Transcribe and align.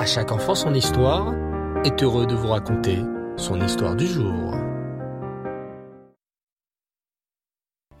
À 0.00 0.06
chaque 0.06 0.32
enfant 0.32 0.54
son 0.54 0.72
histoire 0.72 1.34
est 1.84 2.02
heureux 2.02 2.26
de 2.26 2.34
vous 2.34 2.48
raconter 2.48 3.00
son 3.36 3.60
histoire 3.60 3.94
du 3.94 4.06
jour. 4.06 4.54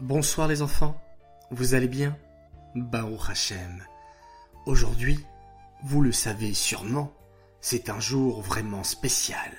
Bonsoir 0.00 0.48
les 0.48 0.62
enfants, 0.62 0.98
vous 1.50 1.74
allez 1.74 1.88
bien? 1.88 2.16
Baruch 2.74 3.28
Hashem. 3.28 3.84
Aujourd'hui, 4.64 5.22
vous 5.84 6.00
le 6.00 6.10
savez 6.10 6.54
sûrement, 6.54 7.12
c'est 7.60 7.90
un 7.90 8.00
jour 8.00 8.40
vraiment 8.40 8.82
spécial. 8.82 9.52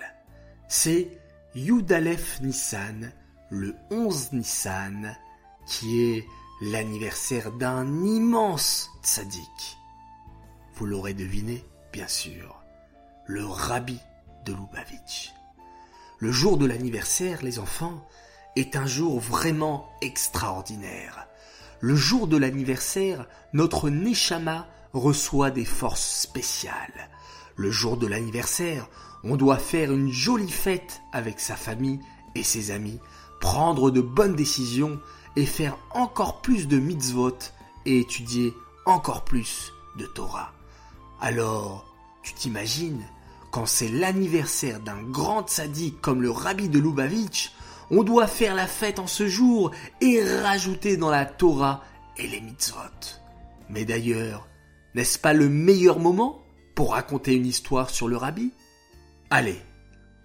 C'est 0.68 1.10
Yudalef 1.54 2.42
Nissan, 2.42 3.12
le 3.52 3.76
11 3.92 4.34
Nissan, 4.34 5.16
qui 5.68 6.02
est 6.02 6.26
l'anniversaire 6.64 7.52
d'un 7.52 7.86
immense 8.04 8.90
tzaddik. 9.04 9.78
Vous 10.74 10.88
l'aurez 10.88 11.14
deviné, 11.14 11.64
bien 11.92 12.08
sûr, 12.08 12.64
le 13.26 13.46
rabbi 13.46 14.00
de 14.46 14.54
Lubavitch. 14.54 15.34
Le 16.20 16.32
jour 16.32 16.58
de 16.58 16.66
l'anniversaire, 16.66 17.42
les 17.44 17.60
enfants, 17.60 18.08
est 18.56 18.76
un 18.76 18.86
jour 18.86 19.20
vraiment 19.20 19.90
extraordinaire. 20.02 21.28
Le 21.80 21.96
jour 21.96 22.28
de 22.28 22.38
l'anniversaire, 22.38 23.28
notre 23.54 23.90
Neshama 23.90 24.68
reçoit 24.94 25.52
des 25.52 25.66
forces 25.66 26.22
spéciales. 26.22 27.10
Le 27.56 27.72
jour 27.72 27.98
de 27.98 28.08
l'anniversaire, 28.08 28.88
on 29.24 29.36
doit 29.36 29.58
faire 29.58 29.92
une 29.92 30.12
jolie 30.12 30.52
fête 30.52 31.02
avec 31.12 31.40
sa 31.40 31.56
famille 31.56 32.00
et 32.36 32.44
ses 32.44 32.72
amis, 32.72 33.00
prendre 33.40 33.92
de 33.92 34.02
bonnes 34.02 34.36
décisions 34.36 35.00
et 35.36 35.46
faire 35.46 35.78
encore 35.92 36.42
plus 36.42 36.68
de 36.68 36.80
mitzvot 36.80 37.38
et 37.86 38.00
étudier 38.00 38.54
encore 38.86 39.24
plus 39.24 39.74
de 39.98 40.06
Torah. 40.06 40.54
Alors, 41.22 41.86
tu 42.24 42.34
t'imagines, 42.34 43.04
quand 43.52 43.68
c'est 43.68 43.90
l'anniversaire 43.90 44.80
d'un 44.80 45.04
grand 45.04 45.48
tzaddik 45.48 46.02
comme 46.02 46.24
le 46.24 46.32
rabbi 46.32 46.68
de 46.68 46.80
Lubavitch, 46.80 47.52
on 47.92 48.02
doit 48.02 48.26
faire 48.26 48.56
la 48.56 48.66
fête 48.66 48.98
en 48.98 49.06
ce 49.06 49.28
jour 49.28 49.72
et 50.02 50.24
rajouter 50.42 50.98
dans 50.98 51.12
la 51.12 51.26
Torah 51.26 51.84
et 52.18 52.26
les 52.26 52.42
mitzvot. 52.42 53.20
Mais 53.70 53.86
d'ailleurs, 53.86 54.48
n'est-ce 54.96 55.20
pas 55.20 55.34
le 55.34 55.48
meilleur 55.48 56.00
moment 56.00 56.42
pour 56.74 56.94
raconter 56.94 57.36
une 57.36 57.46
histoire 57.46 57.92
sur 57.92 58.08
le 58.08 58.18
rabbi? 58.18 58.52
Allez, 59.30 59.62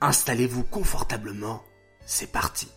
installez-vous 0.01 0.62
confortablement, 0.62 1.62
c'est 2.06 2.33
parti. 2.33 2.69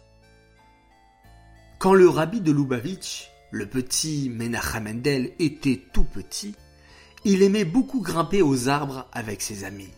Quand 1.78 1.94
le 1.94 2.10
rabbi 2.10 2.42
de 2.42 2.52
Lubavitch, 2.52 3.30
le 3.52 3.66
petit 3.66 4.30
Menachem 4.30 4.84
Mendel, 4.84 5.32
était 5.40 5.82
tout 5.94 6.04
petit, 6.04 6.56
il 7.26 7.44
aimait 7.44 7.66
beaucoup 7.66 8.02
grimper 8.02 8.42
aux 8.42 8.70
arbres 8.70 9.08
avec 9.12 9.42
ses 9.42 9.64
amis. 9.64 9.92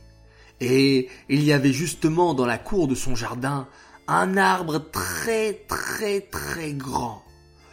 Et 0.60 1.10
il 1.30 1.44
y 1.44 1.54
avait 1.54 1.74
justement 1.74 2.34
dans 2.34 2.46
la 2.46 2.58
cour 2.58 2.88
de 2.88 2.96
son 2.96 3.16
jardin 3.16 3.68
un 4.08 4.38
arbre 4.38 4.80
très 4.92 5.54
très 5.68 6.22
très 6.22 6.74
grand. 6.74 7.24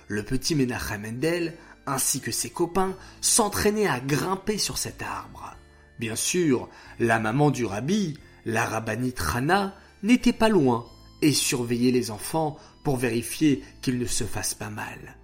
Le 0.07 0.23
petit 0.23 0.55
Menachem 0.55 1.03
Mendel, 1.03 1.57
ainsi 1.87 2.21
que 2.21 2.31
ses 2.31 2.51
copains, 2.51 2.97
s'entraînaient 3.21 3.89
à 3.89 4.01
grimper 4.01 4.59
sur 4.59 4.79
cet 4.79 5.03
arbre. 5.03 5.55
Bien 5.99 6.17
sûr, 6.17 6.69
la 6.99 7.19
maman 7.19 7.51
du 7.51 7.65
rabbi, 7.65 8.19
la 8.45 8.65
rabbinite 8.65 9.19
Rana, 9.19 9.75
n'était 10.03 10.33
pas 10.33 10.49
loin 10.49 10.87
et 11.23 11.33
surveillait 11.33 11.91
les 11.91 12.11
enfants 12.11 12.57
pour 12.85 12.97
vérifier 12.97 13.65
qu'ils 13.83 13.99
ne 13.99 14.07
se 14.07 14.25
fassent 14.25 14.55
pas 14.55 14.71
mal. 14.71 15.17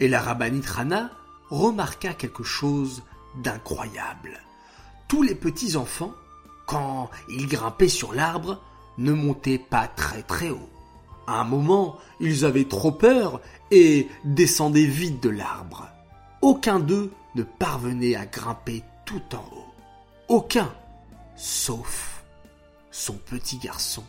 Et 0.00 0.08
la 0.08 0.20
rabbinite 0.20 0.66
Rana 0.66 1.10
remarqua 1.50 2.14
quelque 2.14 2.42
chose 2.42 3.02
d'incroyable. 3.36 4.40
Tous 5.08 5.22
les 5.22 5.34
petits 5.34 5.76
enfants, 5.76 6.12
quand 6.66 7.10
ils 7.28 7.46
grimpaient 7.46 7.88
sur 7.88 8.12
l'arbre, 8.12 8.60
ne 8.98 9.12
montaient 9.12 9.58
pas 9.58 9.86
très 9.88 10.22
très 10.22 10.50
haut. 10.50 10.68
À 11.26 11.40
un 11.40 11.44
moment, 11.44 11.98
ils 12.20 12.44
avaient 12.44 12.68
trop 12.68 12.92
peur 12.92 13.40
et 13.70 14.08
descendaient 14.24 14.84
vite 14.84 15.22
de 15.22 15.30
l'arbre. 15.30 15.88
Aucun 16.42 16.78
d'eux 16.78 17.12
ne 17.34 17.42
parvenait 17.42 18.14
à 18.14 18.26
grimper 18.26 18.82
tout 19.06 19.22
en 19.34 19.44
haut. 19.54 19.74
Aucun, 20.28 20.72
sauf 21.36 22.22
son 22.90 23.14
petit 23.14 23.58
garçon, 23.58 24.04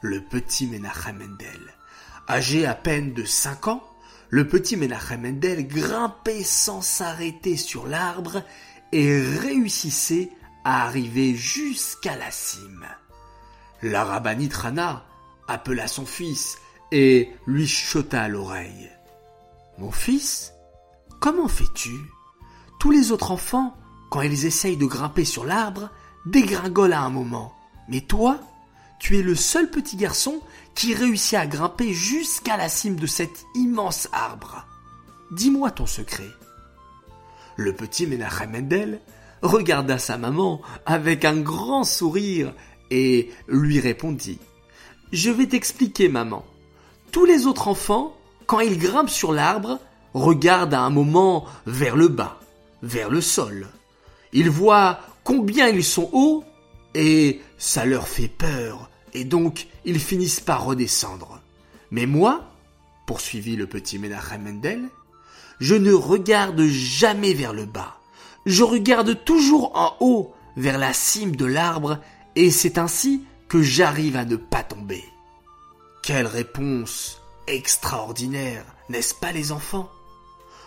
le 0.00 0.20
petit 0.20 0.66
Menachem 0.66 1.18
Mendel. 1.18 1.60
Âgé 2.28 2.64
à 2.64 2.74
peine 2.74 3.12
de 3.12 3.24
cinq 3.24 3.68
ans, 3.68 3.82
le 4.34 4.48
petit 4.48 4.76
Menachem 4.76 5.20
Mendel 5.20 5.64
grimpait 5.64 6.42
sans 6.42 6.80
s'arrêter 6.80 7.56
sur 7.56 7.86
l'arbre 7.86 8.42
et 8.90 9.16
réussissait 9.16 10.28
à 10.64 10.86
arriver 10.86 11.36
jusqu'à 11.36 12.16
la 12.16 12.32
cime. 12.32 12.84
La 13.80 14.02
rabbinite 14.02 14.54
Rana 14.54 15.04
appela 15.46 15.86
son 15.86 16.04
fils 16.04 16.58
et 16.90 17.30
lui 17.46 17.68
chuchota 17.68 18.22
à 18.22 18.28
l'oreille. 18.28 18.90
Mon 19.78 19.92
fils, 19.92 20.52
comment 21.20 21.46
fais-tu? 21.46 21.94
Tous 22.80 22.90
les 22.90 23.12
autres 23.12 23.30
enfants, 23.30 23.76
quand 24.10 24.22
ils 24.22 24.46
essayent 24.46 24.76
de 24.76 24.86
grimper 24.86 25.24
sur 25.24 25.44
l'arbre, 25.44 25.90
dégringolent 26.26 26.96
à 26.96 27.02
un 27.02 27.10
moment. 27.10 27.54
Mais 27.88 28.00
toi, 28.00 28.40
tu 28.98 29.18
es 29.18 29.22
le 29.22 29.34
seul 29.34 29.70
petit 29.70 29.96
garçon 29.96 30.40
qui 30.74 30.94
réussit 30.94 31.34
à 31.34 31.46
grimper 31.46 31.92
jusqu'à 31.92 32.56
la 32.56 32.68
cime 32.68 32.96
de 32.96 33.06
cet 33.06 33.44
immense 33.54 34.08
arbre. 34.12 34.66
Dis-moi 35.30 35.70
ton 35.70 35.86
secret. 35.86 36.28
Le 37.56 37.72
petit 37.72 38.06
Menachem 38.06 38.50
Mendel 38.50 39.00
regarda 39.42 39.98
sa 39.98 40.16
maman 40.16 40.60
avec 40.86 41.24
un 41.24 41.36
grand 41.36 41.84
sourire 41.84 42.52
et 42.90 43.30
lui 43.46 43.80
répondit 43.80 44.38
Je 45.12 45.30
vais 45.30 45.46
t'expliquer, 45.46 46.08
maman. 46.08 46.44
Tous 47.12 47.24
les 47.24 47.46
autres 47.46 47.68
enfants, 47.68 48.16
quand 48.46 48.60
ils 48.60 48.78
grimpent 48.78 49.10
sur 49.10 49.32
l'arbre, 49.32 49.78
regardent 50.14 50.74
à 50.74 50.80
un 50.80 50.90
moment 50.90 51.44
vers 51.66 51.96
le 51.96 52.08
bas, 52.08 52.40
vers 52.82 53.10
le 53.10 53.20
sol. 53.20 53.68
Ils 54.32 54.50
voient 54.50 54.98
combien 55.22 55.68
ils 55.68 55.84
sont 55.84 56.10
hauts 56.12 56.44
et 56.94 57.40
ça 57.58 57.84
leur 57.84 58.08
fait 58.08 58.28
peur 58.28 58.90
et 59.14 59.24
donc 59.24 59.68
ils 59.84 60.00
finissent 60.00 60.40
par 60.40 60.64
redescendre. 60.64 61.40
Mais 61.90 62.06
moi, 62.06 62.44
poursuivit 63.06 63.56
le 63.56 63.66
petit 63.66 63.98
Menachem 63.98 64.42
Mendel, 64.42 64.88
je 65.60 65.74
ne 65.74 65.92
regarde 65.92 66.62
jamais 66.66 67.32
vers 67.32 67.52
le 67.52 67.64
bas. 67.64 67.98
Je 68.44 68.64
regarde 68.64 69.24
toujours 69.24 69.76
en 69.76 69.96
haut, 70.00 70.34
vers 70.56 70.78
la 70.78 70.92
cime 70.92 71.36
de 71.36 71.46
l'arbre, 71.46 71.98
et 72.36 72.50
c'est 72.50 72.78
ainsi 72.78 73.24
que 73.48 73.62
j'arrive 73.62 74.16
à 74.16 74.24
ne 74.24 74.36
pas 74.36 74.62
tomber. 74.62 75.04
Quelle 76.02 76.26
réponse 76.26 77.20
extraordinaire, 77.46 78.64
n'est-ce 78.88 79.14
pas 79.14 79.32
les 79.32 79.52
enfants? 79.52 79.88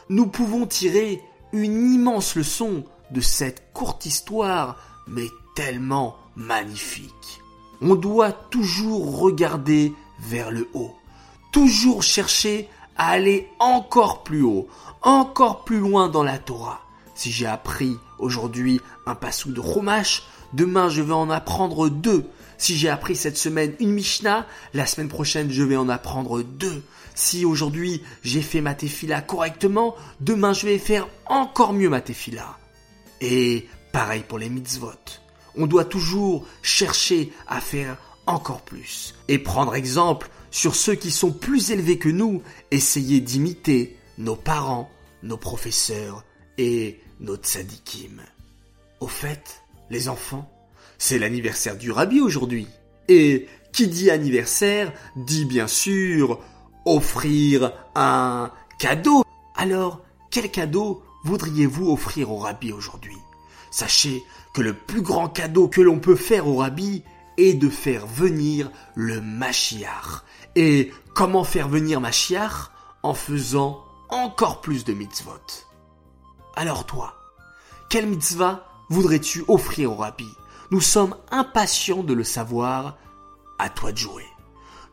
Nous 0.10 0.28
pouvons 0.28 0.66
tirer 0.66 1.22
une 1.52 1.94
immense 1.94 2.36
leçon 2.36 2.86
de 3.12 3.22
cette 3.22 3.74
courte 3.74 4.06
histoire, 4.06 4.78
mais 5.08 5.28
tellement 5.58 6.16
magnifique. 6.36 7.42
On 7.82 7.96
doit 7.96 8.32
toujours 8.32 9.20
regarder 9.20 9.92
vers 10.20 10.52
le 10.52 10.70
haut, 10.76 10.96
toujours 11.52 12.04
chercher 12.04 12.70
à 12.96 13.10
aller 13.10 13.50
encore 13.58 14.22
plus 14.22 14.44
haut, 14.44 14.68
encore 15.02 15.64
plus 15.64 15.80
loin 15.80 16.10
dans 16.10 16.22
la 16.22 16.38
Torah. 16.38 16.82
Si 17.16 17.32
j'ai 17.32 17.48
appris 17.48 17.98
aujourd'hui 18.20 18.82
un 19.08 19.16
passou 19.16 19.52
de 19.52 19.60
Chumash, 19.60 20.28
demain 20.54 20.90
je 20.90 21.02
vais 21.02 21.14
en 21.14 21.32
apprendre 21.32 21.90
deux. 21.90 22.30
Si 22.60 22.78
j'ai 22.78 22.90
appris 22.90 23.16
cette 23.16 23.38
semaine 23.38 23.74
une 23.80 23.94
Mishnah, 23.94 24.46
la 24.76 24.86
semaine 24.86 25.10
prochaine 25.10 25.50
je 25.50 25.64
vais 25.64 25.76
en 25.76 25.90
apprendre 25.90 26.44
deux. 26.44 26.84
Si 27.16 27.46
aujourd'hui 27.46 28.04
j'ai 28.22 28.44
fait 28.44 28.62
ma 28.62 28.76
tefila 28.76 29.22
correctement, 29.22 29.96
demain 30.20 30.54
je 30.54 30.68
vais 30.68 30.78
faire 30.78 31.08
encore 31.26 31.74
mieux 31.74 31.90
ma 31.90 32.02
tefila. 32.02 32.60
Et 33.22 33.68
pareil 33.92 34.22
pour 34.22 34.38
les 34.38 34.50
mitzvot. 34.50 34.92
On 35.58 35.68
doit 35.68 35.86
toujours 35.86 36.46
chercher 36.62 37.34
à 37.48 37.60
faire 37.60 37.98
encore 38.26 38.62
plus 38.62 39.16
et 39.28 39.40
prendre 39.40 39.76
exemple 39.76 40.30
sur 40.52 40.76
ceux 40.76 40.96
qui 40.96 41.12
sont 41.12 41.32
plus 41.32 41.72
élevés 41.72 41.98
que 41.98 42.10
nous, 42.10 42.42
essayer 42.72 43.20
d'imiter 43.20 43.98
nos 44.18 44.36
parents, 44.36 44.90
nos 45.24 45.38
professeurs 45.38 46.24
et 46.58 47.00
nos 47.20 47.36
tzadikim. 47.36 48.22
Au 49.00 49.08
fait, 49.08 49.64
les 49.90 50.10
enfants, 50.10 50.50
c'est 50.98 51.20
l'anniversaire 51.20 51.78
du 51.78 51.92
rabbi 51.92 52.20
aujourd'hui. 52.20 52.68
Et 53.08 53.48
qui 53.72 53.88
dit 53.88 54.10
anniversaire 54.10 54.92
dit 55.16 55.46
bien 55.46 55.68
sûr 55.68 56.40
offrir 56.86 57.74
un 57.96 58.52
cadeau. 58.80 59.24
Alors, 59.56 60.02
quel 60.32 60.50
cadeau 60.50 61.04
voudriez-vous 61.24 61.92
offrir 61.92 62.32
au 62.32 62.38
rabbi 62.38 62.72
aujourd'hui? 62.72 63.18
Sachez 63.72 64.24
que 64.54 64.62
le 64.62 64.74
plus 64.74 65.02
grand 65.02 65.30
cadeau 65.30 65.68
que 65.68 65.82
l'on 65.82 66.00
peut 66.00 66.16
faire 66.16 66.48
au 66.48 66.58
rabbi 66.58 67.04
est 67.38 67.54
de 67.54 67.70
faire 67.70 68.08
venir 68.08 68.72
le 68.96 69.22
Mashiach. 69.22 70.24
Et 70.56 70.92
comment 71.14 71.44
faire 71.44 71.68
venir 71.68 72.02
Mashiach? 72.02 72.72
En 73.04 73.14
faisant 73.14 73.84
encore 74.10 74.62
plus 74.62 74.84
de 74.84 74.94
mitzvot. 74.94 75.66
Alors 76.56 76.86
toi, 76.86 77.14
quelle 77.90 78.08
mitzvah 78.08 78.66
voudrais-tu 78.90 79.44
offrir 79.48 79.92
au 79.92 79.96
rabbi? 79.96 80.28
Nous 80.72 80.82
sommes 80.82 81.16
impatients 81.32 82.04
de 82.04 82.14
le 82.14 82.24
savoir. 82.24 82.98
À 83.60 83.70
toi 83.70 83.92
de 83.92 83.98
jouer. 83.98 84.26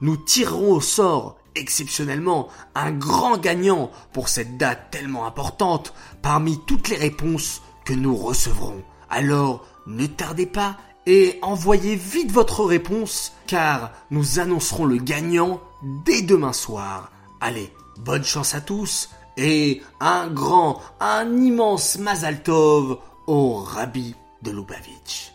Nous 0.00 0.16
tirerons 0.16 0.72
au 0.72 0.80
sort 0.80 1.36
exceptionnellement 1.54 2.48
un 2.74 2.92
grand 2.92 3.38
gagnant 3.38 3.90
pour 4.12 4.28
cette 4.28 4.56
date 4.58 4.90
tellement 4.90 5.26
importante 5.26 5.94
parmi 6.22 6.60
toutes 6.66 6.88
les 6.88 6.96
réponses 6.96 7.62
que 7.84 7.92
nous 7.92 8.16
recevrons. 8.16 8.82
Alors, 9.10 9.66
ne 9.86 10.06
tardez 10.06 10.46
pas 10.46 10.76
et 11.06 11.38
envoyez 11.42 11.96
vite 11.96 12.32
votre 12.32 12.64
réponse 12.64 13.32
car 13.46 13.92
nous 14.10 14.38
annoncerons 14.38 14.86
le 14.86 14.96
gagnant 14.96 15.60
dès 16.04 16.22
demain 16.22 16.52
soir. 16.52 17.10
Allez, 17.40 17.70
bonne 17.98 18.24
chance 18.24 18.54
à 18.54 18.60
tous 18.60 19.10
et 19.36 19.82
un 20.00 20.28
grand, 20.28 20.80
un 21.00 21.36
immense 21.36 21.98
Mazal 21.98 22.42
Tov 22.42 22.98
au 23.26 23.54
Rabbi 23.56 24.14
de 24.42 24.50
Lubavitch. 24.50 25.32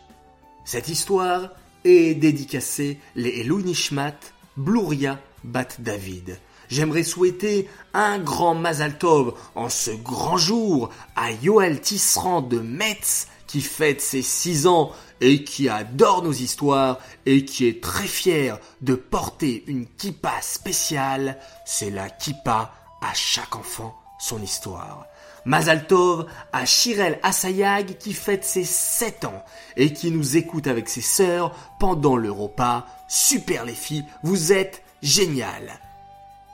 Cette 0.65 0.89
histoire 0.89 1.49
est 1.83 2.15
dédicacée 2.15 2.99
les 3.15 3.41
Elou 3.41 3.61
Nishmat, 3.61 4.19
Bluria 4.57 5.19
Bat 5.43 5.67
David. 5.79 6.37
J'aimerais 6.69 7.03
souhaiter 7.03 7.67
un 7.93 8.19
grand 8.19 8.53
Mazal 8.53 8.97
Tov 8.97 9.33
en 9.55 9.69
ce 9.69 9.89
grand 9.91 10.37
jour 10.37 10.91
à 11.15 11.31
Yoel 11.31 11.81
Tisserand 11.81 12.41
de 12.41 12.59
Metz 12.59 13.27
qui 13.47 13.61
fête 13.61 14.01
ses 14.01 14.21
six 14.21 14.67
ans 14.67 14.91
et 15.19 15.43
qui 15.43 15.67
adore 15.67 16.21
nos 16.21 16.31
histoires 16.31 16.99
et 17.25 17.43
qui 17.43 17.65
est 17.65 17.81
très 17.83 18.07
fier 18.07 18.59
de 18.81 18.93
porter 18.93 19.63
une 19.65 19.87
kippa 19.87 20.41
spéciale. 20.41 21.39
C'est 21.65 21.89
la 21.89 22.09
kippa 22.09 22.71
à 23.01 23.13
chaque 23.15 23.55
enfant 23.55 23.99
son 24.19 24.41
histoire. 24.41 25.07
Mazal 25.45 25.87
Tov 25.87 26.27
à 26.53 26.65
Shirel 26.65 27.19
Asayag 27.23 27.97
qui 27.97 28.13
fête 28.13 28.43
ses 28.43 28.65
7 28.65 29.25
ans 29.25 29.43
et 29.75 29.93
qui 29.93 30.11
nous 30.11 30.37
écoute 30.37 30.67
avec 30.67 30.87
ses 30.89 31.01
sœurs 31.01 31.55
pendant 31.79 32.17
le 32.17 32.29
repas. 32.29 32.85
Super 33.07 33.65
les 33.65 33.73
filles, 33.73 34.05
vous 34.21 34.51
êtes 34.51 34.83
géniales. 35.01 35.79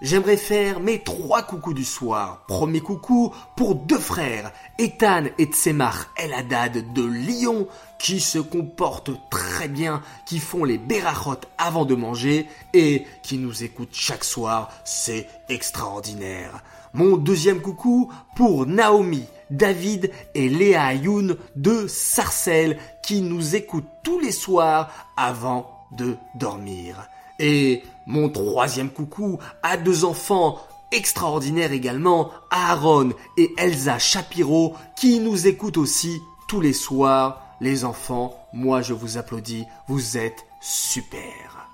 J'aimerais 0.01 0.35
faire 0.35 0.81
mes 0.81 0.99
trois 0.99 1.41
coucous 1.41 1.73
du 1.73 1.85
soir. 1.85 2.43
Premier 2.47 2.81
coucou 2.81 3.33
pour 3.55 3.75
deux 3.75 3.97
frères, 3.97 4.51
Ethan 4.77 5.23
et 5.37 5.45
Tsemar 5.45 6.07
El 6.17 6.33
Haddad 6.33 6.93
de 6.93 7.05
Lyon, 7.05 7.67
qui 7.97 8.19
se 8.19 8.39
comportent 8.39 9.11
très 9.29 9.69
bien, 9.69 10.01
qui 10.25 10.39
font 10.39 10.65
les 10.65 10.77
berachot 10.77 11.39
avant 11.57 11.85
de 11.85 11.95
manger 11.95 12.45
et 12.73 13.05
qui 13.23 13.37
nous 13.37 13.63
écoutent 13.63 13.93
chaque 13.93 14.25
soir. 14.25 14.69
C'est 14.83 15.29
extraordinaire. 15.47 16.61
Mon 16.93 17.15
deuxième 17.15 17.61
coucou 17.61 18.11
pour 18.35 18.65
Naomi, 18.65 19.23
David 19.49 20.11
et 20.33 20.49
Léa 20.49 20.87
Ayoun 20.87 21.37
de 21.55 21.87
Sarcelles, 21.87 22.77
qui 23.01 23.21
nous 23.21 23.55
écoutent 23.55 23.85
tous 24.03 24.19
les 24.19 24.33
soirs 24.33 24.91
avant 25.15 25.87
de 25.91 26.17
dormir. 26.35 27.07
Et 27.39 27.83
mon 28.07 28.29
troisième 28.29 28.89
coucou 28.89 29.39
à 29.63 29.77
deux 29.77 30.05
enfants 30.05 30.59
extraordinaires 30.91 31.71
également, 31.71 32.31
Aaron 32.51 33.11
et 33.37 33.53
Elsa 33.57 33.99
Shapiro, 33.99 34.75
qui 34.97 35.19
nous 35.19 35.47
écoutent 35.47 35.77
aussi 35.77 36.21
tous 36.47 36.61
les 36.61 36.73
soirs. 36.73 37.41
Les 37.61 37.85
enfants, 37.85 38.37
moi 38.53 38.81
je 38.81 38.93
vous 38.93 39.17
applaudis, 39.17 39.65
vous 39.87 40.17
êtes 40.17 40.45
super. 40.61 41.69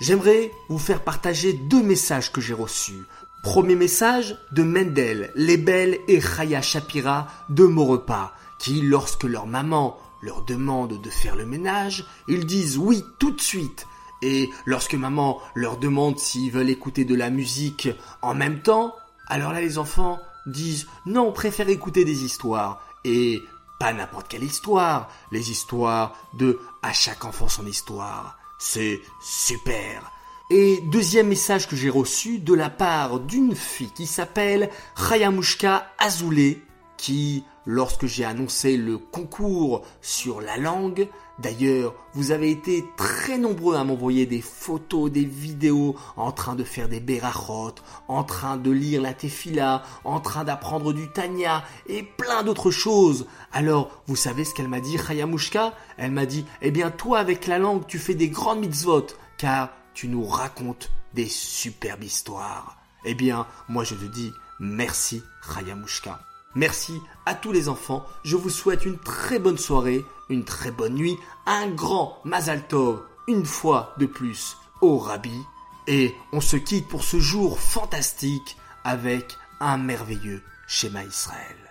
J'aimerais 0.00 0.50
vous 0.68 0.78
faire 0.78 1.02
partager 1.02 1.52
deux 1.52 1.82
messages 1.82 2.32
que 2.32 2.40
j'ai 2.40 2.54
reçus. 2.54 3.02
Premier 3.42 3.74
message 3.74 4.36
de 4.52 4.62
Mendel, 4.62 5.30
Lebel 5.34 5.98
et 6.08 6.20
Chaya 6.20 6.60
Shapira 6.60 7.28
de 7.48 7.64
Maurepas, 7.64 8.32
qui, 8.58 8.82
lorsque 8.82 9.24
leur 9.24 9.46
maman 9.46 9.96
leur 10.22 10.44
demande 10.44 11.00
de 11.00 11.10
faire 11.10 11.36
le 11.36 11.46
ménage, 11.46 12.04
ils 12.28 12.44
disent 12.44 12.76
oui 12.76 13.02
tout 13.18 13.30
de 13.30 13.40
suite, 13.40 13.86
et 14.22 14.50
lorsque 14.66 14.94
maman 14.94 15.40
leur 15.54 15.76
demande 15.76 16.18
s'ils 16.18 16.52
veulent 16.52 16.70
écouter 16.70 17.04
de 17.04 17.14
la 17.14 17.30
musique 17.30 17.88
en 18.22 18.34
même 18.34 18.60
temps, 18.62 18.94
alors 19.28 19.52
là 19.52 19.60
les 19.60 19.78
enfants 19.78 20.18
disent 20.46 20.86
non, 21.06 21.28
on 21.28 21.32
préfère 21.32 21.68
écouter 21.68 22.04
des 22.04 22.24
histoires. 22.24 22.82
Et 23.04 23.40
pas 23.78 23.92
n'importe 23.94 24.28
quelle 24.28 24.44
histoire, 24.44 25.08
les 25.32 25.50
histoires 25.50 26.14
de 26.34 26.60
à 26.82 26.92
chaque 26.92 27.24
enfant 27.24 27.48
son 27.48 27.66
histoire. 27.66 28.38
C'est 28.58 29.00
super. 29.22 30.12
Et 30.50 30.82
deuxième 30.90 31.28
message 31.28 31.66
que 31.66 31.76
j'ai 31.76 31.88
reçu 31.88 32.40
de 32.40 32.52
la 32.52 32.68
part 32.68 33.20
d'une 33.20 33.54
fille 33.54 33.92
qui 33.92 34.06
s'appelle 34.06 34.68
Rayamushka 34.96 35.86
Azoulay, 35.98 36.60
qui, 36.98 37.44
lorsque 37.64 38.06
j'ai 38.06 38.24
annoncé 38.24 38.76
le 38.76 38.98
concours 38.98 39.86
sur 40.02 40.40
la 40.42 40.58
langue, 40.58 41.08
D'ailleurs, 41.40 41.94
vous 42.12 42.32
avez 42.32 42.50
été 42.50 42.84
très 42.98 43.38
nombreux 43.38 43.76
à 43.76 43.84
m'envoyer 43.84 44.26
des 44.26 44.42
photos, 44.42 45.10
des 45.10 45.24
vidéos 45.24 45.96
en 46.16 46.32
train 46.32 46.54
de 46.54 46.64
faire 46.64 46.86
des 46.86 47.00
berachot, 47.00 47.76
en 48.08 48.24
train 48.24 48.58
de 48.58 48.70
lire 48.70 49.00
la 49.00 49.14
tefila, 49.14 49.82
en 50.04 50.20
train 50.20 50.44
d'apprendre 50.44 50.92
du 50.92 51.08
tanya 51.08 51.64
et 51.86 52.02
plein 52.02 52.42
d'autres 52.42 52.70
choses. 52.70 53.26
Alors, 53.52 54.02
vous 54.06 54.16
savez 54.16 54.44
ce 54.44 54.52
qu'elle 54.52 54.68
m'a 54.68 54.80
dit, 54.80 54.98
Chayamushka 54.98 55.72
Elle 55.96 56.12
m'a 56.12 56.26
dit, 56.26 56.44
eh 56.60 56.70
bien 56.70 56.90
toi 56.90 57.18
avec 57.18 57.46
la 57.46 57.58
langue, 57.58 57.86
tu 57.86 57.98
fais 57.98 58.14
des 58.14 58.28
grandes 58.28 58.60
mitzvot, 58.60 59.06
car 59.38 59.70
tu 59.94 60.08
nous 60.08 60.26
racontes 60.26 60.90
des 61.14 61.26
superbes 61.26 62.04
histoires. 62.04 62.76
Eh 63.06 63.14
bien, 63.14 63.46
moi 63.68 63.84
je 63.84 63.94
te 63.94 64.04
dis 64.04 64.30
merci, 64.58 65.22
Chayamushka. 65.54 66.20
Merci 66.54 67.00
à 67.26 67.34
tous 67.34 67.52
les 67.52 67.68
enfants. 67.68 68.04
Je 68.24 68.36
vous 68.36 68.50
souhaite 68.50 68.84
une 68.84 68.98
très 68.98 69.38
bonne 69.38 69.58
soirée, 69.58 70.04
une 70.28 70.44
très 70.44 70.70
bonne 70.70 70.94
nuit, 70.94 71.16
un 71.46 71.68
grand 71.68 72.18
Mazal 72.24 72.66
Tov, 72.66 73.02
une 73.28 73.46
fois 73.46 73.94
de 73.98 74.06
plus 74.06 74.56
au 74.80 74.98
Rabbi. 74.98 75.44
Et 75.86 76.14
on 76.32 76.40
se 76.40 76.56
quitte 76.56 76.88
pour 76.88 77.04
ce 77.04 77.20
jour 77.20 77.60
fantastique 77.60 78.56
avec 78.84 79.36
un 79.60 79.76
merveilleux 79.76 80.42
schéma 80.66 81.04
Israël. 81.04 81.69